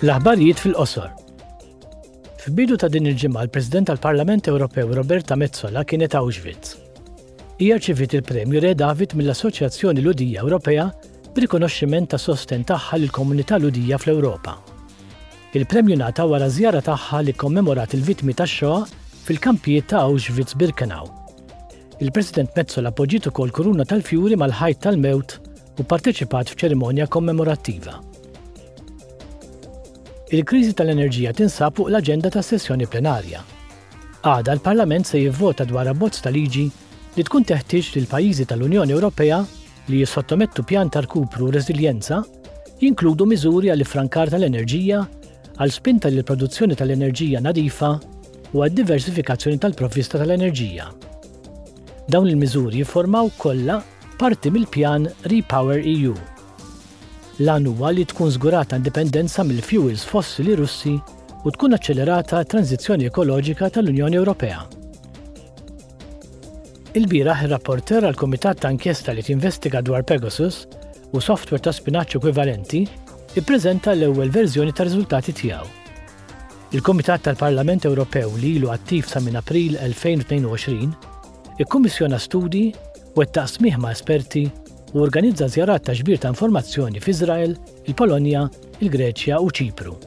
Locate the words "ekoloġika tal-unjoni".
63.08-64.18